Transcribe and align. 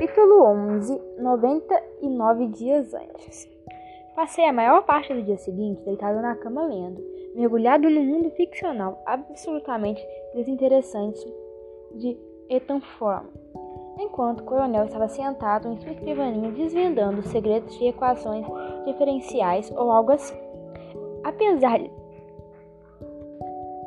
Capítulo 0.00 0.46
11 0.46 0.98
99 1.18 2.46
dias 2.46 2.94
antes. 2.94 3.46
Passei 4.16 4.46
a 4.46 4.52
maior 4.52 4.82
parte 4.86 5.12
do 5.12 5.22
dia 5.22 5.36
seguinte 5.36 5.82
deitado 5.82 6.22
na 6.22 6.34
cama 6.36 6.64
lendo, 6.64 7.04
mergulhado 7.34 7.90
no 7.90 8.02
mundo 8.02 8.30
ficcional 8.30 9.02
absolutamente 9.04 10.02
desinteressante 10.34 11.22
de 11.96 12.16
Ethan 12.48 12.80
Form, 12.80 13.26
enquanto 13.98 14.40
o 14.40 14.44
coronel 14.44 14.86
estava 14.86 15.06
sentado 15.06 15.68
em 15.68 15.76
sua 15.76 15.92
escrivaninha 15.92 16.50
desvendando 16.50 17.20
os 17.20 17.26
segredos 17.26 17.78
de 17.78 17.88
equações 17.88 18.46
diferenciais 18.86 19.70
ou 19.72 19.90
algo 19.90 20.12
assim. 20.12 20.40
Apesar 21.24 21.78
de, 21.78 21.90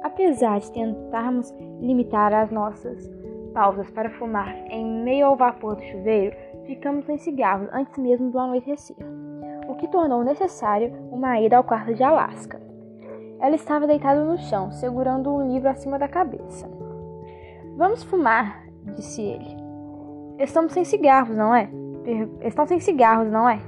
apesar 0.04 0.60
de 0.60 0.72
tentarmos 0.72 1.50
limitar 1.82 2.32
as 2.32 2.52
nossas 2.52 3.23
pausas 3.54 3.90
para 3.92 4.10
fumar 4.12 4.50
em 4.70 4.86
meio 5.04 5.28
ao 5.28 5.36
vapor 5.36 5.76
do 5.76 5.84
chuveiro, 5.84 6.36
ficamos 6.66 7.06
sem 7.06 7.18
cigarros 7.18 7.70
antes 7.72 7.98
mesmo 7.98 8.32
do 8.32 8.40
anoitecer, 8.40 8.98
o 9.68 9.76
que 9.76 9.88
tornou 9.88 10.24
necessário 10.24 10.94
uma 11.12 11.40
ida 11.40 11.58
ao 11.58 11.64
quarto 11.64 11.94
de 11.94 12.04
Alaska. 12.04 12.62
Ela 13.40 13.56
estava 13.56 13.88
deitada 13.88 14.24
no 14.24 14.38
chão, 14.38 14.72
segurando 14.72 15.34
um 15.34 15.52
livro 15.52 15.70
acima 15.70 16.00
da 16.00 16.08
cabeça. 16.08 16.70
Vamos 17.76 18.04
fumar, 18.04 18.64
disse 18.96 19.22
ele. 19.22 19.58
Estamos 20.40 20.74
sem 20.74 20.84
cigarros, 20.84 21.36
não 21.36 21.54
é? 21.54 21.70
Per 22.04 22.30
Estão 22.42 22.66
sem 22.66 22.80
cigarros, 22.80 23.32
não 23.32 23.48
é? 23.48 23.60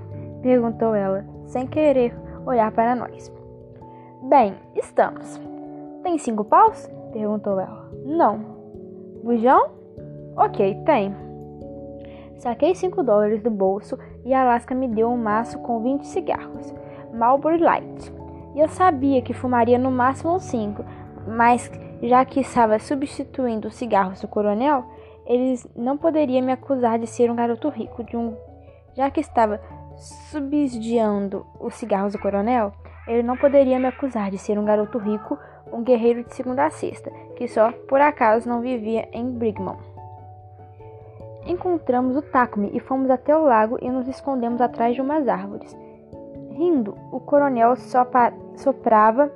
perguntou 0.41 0.93
ela, 0.93 1.25
sem 1.45 1.65
querer 1.65 2.15
olhar 2.45 2.71
para 2.71 2.95
nós. 2.95 3.33
Bem, 4.23 4.55
estamos. 4.75 5.41
Tem 6.03 6.17
cinco 6.17 6.43
paus? 6.43 6.87
perguntou 7.11 7.59
ela. 7.59 7.89
Não. 8.05 8.39
Bujão? 9.23 9.71
Ok, 10.35 10.81
tem. 10.85 11.15
Saquei 12.37 12.75
5 12.75 13.03
dólares 13.03 13.41
do 13.41 13.49
bolso 13.49 13.97
e 14.25 14.33
Alaska 14.33 14.75
me 14.75 14.87
deu 14.87 15.09
um 15.09 15.17
maço 15.17 15.59
com 15.59 15.81
20 15.81 16.05
cigarros, 16.05 16.73
Marlboro 17.13 17.61
Light. 17.61 18.13
E 18.53 18.59
eu 18.59 18.67
sabia 18.67 19.21
que 19.21 19.33
fumaria 19.33 19.77
no 19.77 19.91
máximo 19.91 20.39
5, 20.39 20.83
mas 21.27 21.71
já 22.01 22.23
que 22.25 22.41
estava 22.41 22.77
substituindo 22.79 23.67
os 23.67 23.75
cigarros 23.75 24.21
do 24.21 24.27
coronel, 24.27 24.85
eles 25.25 25.67
não 25.75 25.97
poderiam 25.97 26.45
me 26.45 26.51
acusar 26.51 26.99
de 26.99 27.07
ser 27.07 27.31
um 27.31 27.35
garoto 27.35 27.69
rico 27.69 28.03
de 28.03 28.15
um 28.15 28.35
já 28.95 29.11
que 29.11 29.19
estava 29.19 29.59
subsidiando 30.29 31.45
os 31.59 31.75
cigarros 31.75 32.13
do 32.13 32.19
coronel, 32.19 32.73
ele 33.07 33.23
não 33.23 33.37
poderia 33.37 33.79
me 33.79 33.87
acusar 33.87 34.31
de 34.31 34.37
ser 34.37 34.57
um 34.57 34.65
garoto 34.65 34.97
rico, 34.97 35.37
um 35.71 35.83
guerreiro 35.83 36.23
de 36.23 36.33
segunda 36.33 36.65
a 36.65 36.69
sexta, 36.69 37.11
que 37.35 37.47
só 37.47 37.71
por 37.71 38.01
acaso 38.01 38.47
não 38.47 38.61
vivia 38.61 39.07
em 39.11 39.29
Brigman. 39.29 39.94
Encontramos 41.45 42.15
o 42.15 42.21
Takumi 42.23 42.71
e 42.73 42.79
fomos 42.79 43.09
até 43.09 43.35
o 43.35 43.43
lago 43.43 43.77
e 43.79 43.89
nos 43.89 44.07
escondemos 44.07 44.59
atrás 44.59 44.95
de 44.95 45.01
umas 45.01 45.27
árvores. 45.27 45.77
Rindo, 46.49 46.97
o 47.11 47.19
coronel 47.19 47.75
soprava 48.55 49.31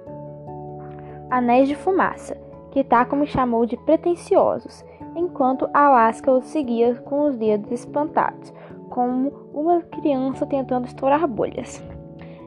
anéis 1.29 1.67
de 1.67 1.75
fumaça, 1.75 2.35
que 2.71 2.83
Takumi 2.83 3.27
chamou 3.27 3.65
de 3.65 3.77
pretensiosos, 3.77 4.83
enquanto 5.15 5.69
Alaska 5.71 6.31
os 6.31 6.45
seguia 6.45 6.95
com 6.95 7.27
os 7.27 7.37
dedos 7.37 7.71
espantados, 7.71 8.51
como 8.89 9.31
uma 9.53 9.81
criança 9.81 10.47
tentando 10.47 10.87
estourar 10.87 11.27
bolhas. 11.27 11.83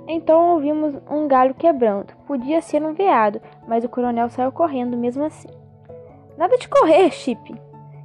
Então 0.08 0.54
ouvimos 0.54 1.00
um 1.08 1.28
galho 1.28 1.54
quebrando. 1.54 2.12
Podia 2.26 2.60
ser 2.60 2.82
um 2.82 2.92
veado, 2.92 3.40
mas 3.68 3.84
o 3.84 3.88
coronel 3.88 4.28
saiu 4.28 4.50
correndo 4.50 4.96
mesmo 4.96 5.22
assim. 5.22 5.48
Nada 6.36 6.58
de 6.58 6.68
correr, 6.68 7.10
Chip, 7.10 7.54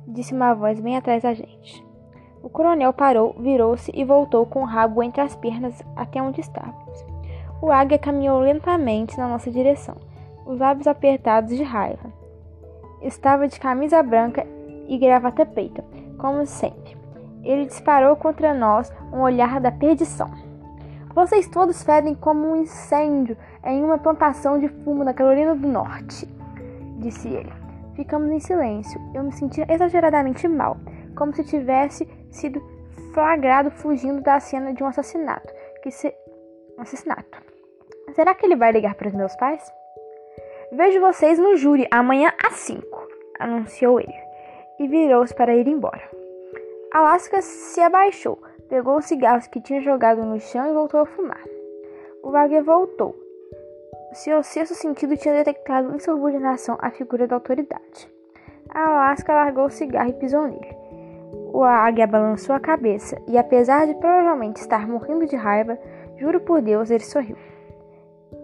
disse 0.07 0.33
uma 0.33 0.53
voz 0.53 0.79
bem 0.79 0.95
atrás 0.95 1.23
da 1.23 1.33
gente. 1.33 1.85
O 2.41 2.49
coronel 2.49 2.93
parou, 2.93 3.35
virou-se 3.39 3.91
e 3.93 4.05
voltou 4.05 4.45
com 4.45 4.61
o 4.61 4.65
rabo 4.65 5.03
entre 5.03 5.21
as 5.21 5.35
pernas 5.35 5.83
até 5.95 6.21
onde 6.21 6.39
estávamos. 6.39 7.05
O 7.61 7.71
águia 7.71 7.99
caminhou 7.99 8.39
lentamente 8.39 9.17
na 9.17 9.27
nossa 9.27 9.51
direção, 9.51 9.95
os 10.45 10.59
lábios 10.59 10.87
apertados 10.87 11.55
de 11.55 11.63
raiva. 11.63 12.13
Estava 13.01 13.47
de 13.47 13.59
camisa 13.59 14.01
branca 14.01 14.47
e 14.87 14.97
gravata 14.97 15.45
peita, 15.45 15.83
como 16.17 16.45
sempre. 16.45 16.95
Ele 17.43 17.65
disparou 17.65 18.15
contra 18.15 18.53
nós 18.53 18.91
um 19.11 19.21
olhar 19.21 19.59
da 19.59 19.71
perdição. 19.71 20.29
Vocês 21.13 21.47
todos 21.47 21.83
fedem 21.83 22.13
como 22.13 22.47
um 22.47 22.61
incêndio 22.61 23.35
em 23.63 23.83
uma 23.83 23.97
plantação 23.97 24.59
de 24.59 24.67
fumo 24.69 25.03
na 25.03 25.13
Carolina 25.13 25.55
do 25.55 25.67
Norte, 25.67 26.27
disse 26.99 27.27
ele. 27.27 27.66
Ficamos 27.97 28.29
em 28.29 28.39
silêncio. 28.39 29.01
Eu 29.11 29.23
me 29.23 29.31
sentia 29.31 29.65
exageradamente 29.67 30.47
mal, 30.47 30.77
como 31.17 31.33
se 31.33 31.43
tivesse 31.43 32.07
sido 32.29 32.61
flagrado 33.11 33.71
fugindo 33.71 34.21
da 34.21 34.39
cena 34.39 34.71
de 34.71 34.83
um 34.83 34.87
assassinato. 34.87 35.51
Que 35.81 35.89
se... 35.89 36.13
Um 36.77 36.83
assassinato. 36.83 37.41
Será 38.13 38.35
que 38.35 38.45
ele 38.45 38.55
vai 38.55 38.71
ligar 38.71 38.93
para 38.93 39.07
os 39.07 39.15
meus 39.15 39.35
pais? 39.37 39.63
Vejo 40.71 41.01
vocês 41.01 41.39
no 41.39 41.55
júri 41.55 41.87
amanhã 41.89 42.31
às 42.45 42.53
5, 42.57 43.07
anunciou 43.39 43.99
ele, 43.99 44.13
e 44.79 44.87
virou-se 44.87 45.33
para 45.33 45.55
ir 45.55 45.67
embora. 45.67 46.07
Alaska 46.91 47.41
se 47.41 47.81
abaixou, 47.81 48.37
pegou 48.69 48.97
os 48.97 49.05
cigarros 49.05 49.47
que 49.47 49.61
tinha 49.61 49.81
jogado 49.81 50.23
no 50.23 50.39
chão 50.39 50.69
e 50.69 50.73
voltou 50.73 50.99
a 50.99 51.05
fumar. 51.05 51.43
O 52.21 52.29
Wagner 52.29 52.63
voltou. 52.63 53.15
Seu 54.13 54.41
sexto 54.41 54.73
sentido 54.73 55.17
tinha 55.17 55.35
detectado 55.35 55.95
insubordinação 55.95 56.77
à 56.79 56.89
figura 56.89 57.27
da 57.27 57.35
autoridade. 57.35 58.09
A 58.69 58.87
Alaska 58.87 59.33
largou 59.33 59.65
o 59.65 59.69
cigarro 59.69 60.09
e 60.09 60.13
pisou 60.13 60.47
nele. 60.47 60.77
O 61.53 61.63
águia 61.63 62.07
balançou 62.07 62.55
a 62.55 62.59
cabeça 62.59 63.21
e, 63.27 63.37
apesar 63.37 63.85
de 63.85 63.93
provavelmente 63.95 64.57
estar 64.57 64.87
morrendo 64.87 65.25
de 65.25 65.35
raiva, 65.35 65.77
juro 66.17 66.39
por 66.39 66.61
Deus, 66.61 66.89
ele 66.89 67.03
sorriu. 67.03 67.37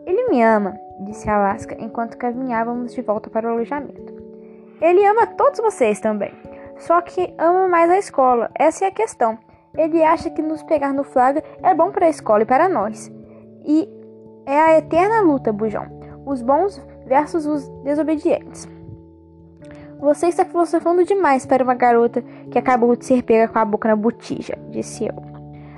Ele 0.06 0.29
me 0.29 0.44
ama, 0.44 0.78
disse 1.01 1.29
Alaska 1.29 1.75
enquanto 1.80 2.18
caminhávamos 2.18 2.94
de 2.94 3.01
volta 3.01 3.30
para 3.30 3.47
o 3.47 3.51
alojamento. 3.51 4.13
Ele 4.81 5.06
ama 5.06 5.28
todos 5.28 5.59
vocês 5.59 6.00
também. 6.00 6.34
Só 6.78 7.00
que 7.01 7.34
ama 7.38 7.68
mais 7.68 7.90
a 7.90 7.97
escola. 7.97 8.51
Essa 8.56 8.85
é 8.85 8.88
a 8.90 8.91
questão. 8.91 9.38
Ele 9.75 10.03
acha 10.03 10.30
que 10.30 10.41
nos 10.41 10.62
pegar 10.63 10.94
no 10.94 11.03
flagra 11.03 11.44
é 11.62 11.74
bom 11.74 11.91
para 11.91 12.06
a 12.06 12.09
escola 12.09 12.44
e 12.44 12.45
para 12.45 12.68
nós. 12.68 13.12
E 13.66 13.90
é 14.46 14.59
a 14.59 14.78
eterna 14.78 15.22
luta, 15.22 15.54
Bujão. 15.54 15.86
Os 16.26 16.42
bons 16.42 16.81
versus 17.06 17.46
os 17.46 17.68
desobedientes. 17.84 18.68
Você 20.00 20.28
está 20.28 20.44
filosofando 20.44 21.06
demais 21.06 21.46
para 21.46 21.64
uma 21.64 21.76
garota 21.76 22.22
que 22.52 22.59
acabou 22.59 22.96
de 22.96 23.06
ser 23.06 23.24
pega 23.24 23.48
com 23.48 23.59
a 23.59 23.66
boca 23.66 23.88
na 23.88 23.96
botija, 23.96 24.58
disse 24.70 25.06
eu. 25.06 25.14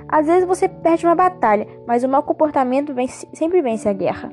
Às 0.08 0.26
vezes 0.26 0.46
você 0.46 0.68
perde 0.68 1.06
uma 1.06 1.14
batalha, 1.14 1.66
mas 1.86 2.02
o 2.02 2.08
mau 2.08 2.22
comportamento 2.22 2.92
vence, 2.92 3.26
sempre 3.32 3.62
vence 3.62 3.88
a 3.88 3.92
guerra. 3.92 4.30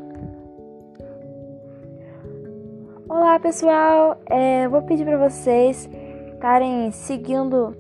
Olá 3.08 3.40
pessoal, 3.40 4.18
é, 4.26 4.68
vou 4.68 4.82
pedir 4.82 5.06
para 5.06 5.30
vocês 5.30 5.88
estarem 6.34 6.92
seguindo 6.92 7.76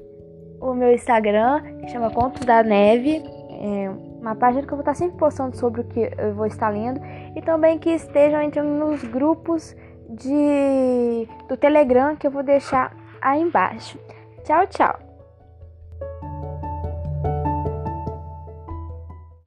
o 0.61 0.73
meu 0.73 0.93
Instagram, 0.93 1.61
que 1.79 1.87
chama 1.87 2.11
Contos 2.11 2.45
da 2.45 2.63
Neve. 2.63 3.23
É 3.59 4.12
uma 4.23 4.35
página 4.35 4.65
que 4.65 4.71
eu 4.71 4.77
vou 4.77 4.81
estar 4.81 4.95
sempre 4.95 5.17
postando 5.17 5.55
sobre 5.57 5.81
o 5.81 5.83
que 5.83 6.09
eu 6.17 6.33
vou 6.33 6.45
estar 6.45 6.69
lendo. 6.69 6.99
E 7.35 7.41
também 7.41 7.77
que 7.77 7.89
estejam 7.89 8.41
entrando 8.41 8.69
nos 8.69 9.03
grupos 9.03 9.75
de, 10.09 11.27
do 11.47 11.57
Telegram 11.57 12.15
que 12.15 12.25
eu 12.25 12.31
vou 12.31 12.41
deixar 12.41 12.95
aí 13.21 13.41
embaixo. 13.41 13.99
Tchau, 14.43 14.65
tchau! 14.67 15.12